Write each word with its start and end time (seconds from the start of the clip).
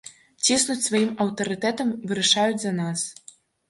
Ціснуць 0.47 0.85
сваім 0.85 1.13
аўтарытэтам, 1.27 1.95
вырашаюць 2.09 2.61
за 2.69 2.77
нас. 2.85 3.11